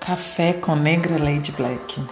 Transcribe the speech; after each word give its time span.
Café 0.00 0.54
com 0.54 0.74
Negra 0.74 1.22
Lady 1.22 1.52
Black. 1.52 2.02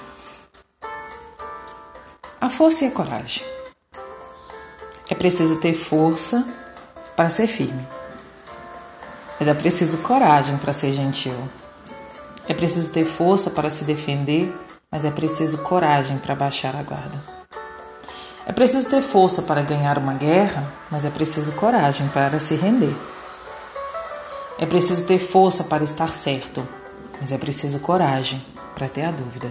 A 2.38 2.50
força 2.50 2.84
e 2.84 2.88
a 2.88 2.90
coragem. 2.90 3.42
É 5.08 5.14
preciso 5.14 5.58
ter 5.58 5.72
força 5.72 6.46
para 7.16 7.30
ser 7.30 7.46
firme. 7.46 7.88
Mas 9.40 9.48
é 9.48 9.54
preciso 9.54 9.98
coragem 10.02 10.58
para 10.58 10.74
ser 10.74 10.92
gentil. 10.92 11.34
É 12.46 12.52
preciso 12.52 12.92
ter 12.92 13.06
força 13.06 13.50
para 13.50 13.70
se 13.70 13.84
defender, 13.84 14.54
mas 14.92 15.06
é 15.06 15.10
preciso 15.10 15.62
coragem 15.62 16.18
para 16.18 16.34
baixar 16.34 16.76
a 16.76 16.82
guarda. 16.82 17.22
É 18.46 18.52
preciso 18.52 18.90
ter 18.90 19.00
força 19.02 19.42
para 19.42 19.62
ganhar 19.62 19.96
uma 19.96 20.12
guerra, 20.12 20.62
mas 20.90 21.06
é 21.06 21.10
preciso 21.10 21.52
coragem 21.52 22.06
para 22.08 22.38
se 22.38 22.54
render. 22.54 22.94
É 24.58 24.66
preciso 24.66 25.06
ter 25.06 25.18
força 25.18 25.64
para 25.64 25.84
estar 25.84 26.12
certo, 26.12 26.68
mas 27.20 27.32
é 27.32 27.38
preciso 27.38 27.80
coragem 27.80 28.44
para 28.74 28.88
ter 28.88 29.04
a 29.04 29.10
dúvida. 29.10 29.50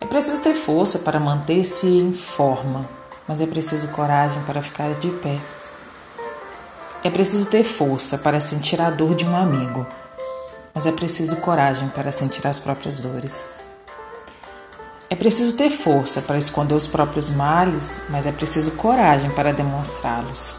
É 0.00 0.06
preciso 0.06 0.42
ter 0.42 0.54
força 0.54 1.00
para 1.00 1.18
manter-se 1.18 1.86
em 1.86 2.12
forma, 2.12 2.88
mas 3.26 3.40
é 3.40 3.46
preciso 3.46 3.88
coragem 3.88 4.42
para 4.42 4.62
ficar 4.62 4.92
de 4.94 5.10
pé. 5.10 5.38
É 7.02 7.10
preciso 7.10 7.48
ter 7.48 7.64
força 7.64 8.18
para 8.18 8.40
sentir 8.40 8.80
a 8.80 8.90
dor 8.90 9.14
de 9.14 9.24
um 9.24 9.36
amigo, 9.36 9.86
mas 10.74 10.86
é 10.86 10.92
preciso 10.92 11.36
coragem 11.36 11.88
para 11.88 12.12
sentir 12.12 12.46
as 12.46 12.58
próprias 12.58 13.00
dores. 13.00 13.44
É 15.08 15.14
preciso 15.14 15.56
ter 15.56 15.70
força 15.70 16.20
para 16.20 16.36
esconder 16.36 16.74
os 16.74 16.86
próprios 16.86 17.30
males, 17.30 18.00
mas 18.10 18.26
é 18.26 18.32
preciso 18.32 18.72
coragem 18.72 19.30
para 19.30 19.52
demonstrá-los. 19.52 20.56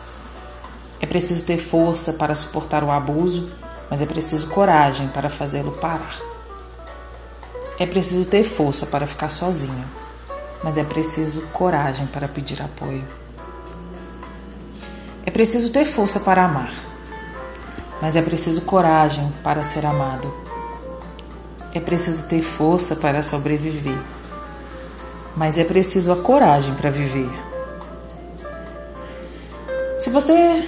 É 0.99 1.05
preciso 1.05 1.45
ter 1.45 1.57
força 1.57 2.13
para 2.13 2.33
suportar 2.33 2.83
o 2.83 2.89
abuso, 2.89 3.51
mas 3.89 4.01
é 4.01 4.05
preciso 4.05 4.47
coragem 4.47 5.07
para 5.07 5.29
fazê-lo 5.29 5.71
parar. 5.73 6.15
É 7.79 7.85
preciso 7.85 8.25
ter 8.25 8.43
força 8.43 8.85
para 8.87 9.05
ficar 9.05 9.29
sozinho, 9.29 9.85
mas 10.63 10.77
é 10.77 10.83
preciso 10.83 11.41
coragem 11.53 12.07
para 12.07 12.27
pedir 12.27 12.61
apoio. 12.61 13.05
É 15.25 15.29
preciso 15.29 15.69
ter 15.71 15.85
força 15.85 16.19
para 16.19 16.45
amar, 16.45 16.73
mas 18.01 18.15
é 18.15 18.21
preciso 18.21 18.61
coragem 18.61 19.31
para 19.43 19.63
ser 19.63 19.85
amado. 19.85 20.33
É 21.73 21.79
preciso 21.79 22.27
ter 22.27 22.41
força 22.41 22.95
para 22.95 23.21
sobreviver, 23.21 23.99
mas 25.35 25.57
é 25.59 25.63
preciso 25.63 26.11
a 26.11 26.15
coragem 26.15 26.73
para 26.73 26.89
viver. 26.89 27.29
Se 29.99 30.09
você 30.09 30.65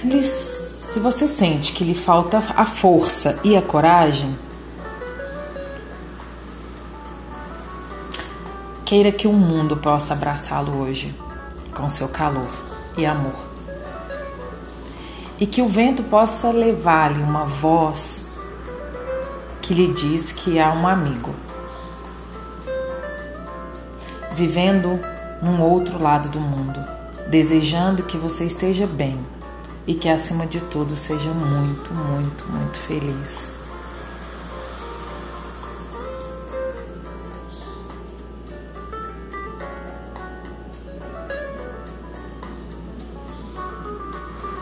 se 0.90 0.98
você 0.98 1.28
sente 1.28 1.72
que 1.72 1.84
lhe 1.84 1.94
falta 1.94 2.42
a 2.56 2.66
força 2.66 3.38
e 3.44 3.56
a 3.56 3.62
coragem, 3.62 4.36
queira 8.84 9.12
que 9.12 9.28
o 9.28 9.32
mundo 9.32 9.76
possa 9.76 10.14
abraçá-lo 10.14 10.80
hoje 10.80 11.14
com 11.76 11.88
seu 11.88 12.08
calor 12.08 12.50
e 12.98 13.06
amor. 13.06 13.36
E 15.38 15.46
que 15.46 15.62
o 15.62 15.68
vento 15.68 16.02
possa 16.02 16.50
levar-lhe 16.50 17.22
uma 17.22 17.44
voz 17.44 18.32
que 19.62 19.72
lhe 19.72 19.94
diz 19.94 20.32
que 20.32 20.58
há 20.58 20.72
um 20.72 20.88
amigo 20.88 21.32
vivendo 24.32 24.98
num 25.40 25.62
outro 25.62 26.02
lado 26.02 26.28
do 26.30 26.40
mundo, 26.40 26.84
desejando 27.28 28.02
que 28.02 28.16
você 28.16 28.44
esteja 28.44 28.88
bem 28.88 29.24
e 29.90 29.94
que 29.94 30.08
acima 30.08 30.46
de 30.46 30.60
tudo 30.60 30.94
seja 30.94 31.34
muito, 31.34 31.92
muito, 31.92 32.44
muito 32.46 32.78
feliz. 32.78 33.59